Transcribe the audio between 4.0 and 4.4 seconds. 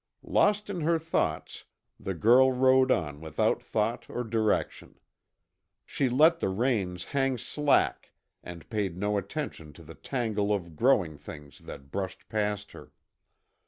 or